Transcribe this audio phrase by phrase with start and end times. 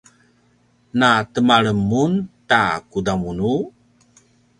[0.99, 2.11] na temalem mun
[2.49, 3.53] ta kudamunu?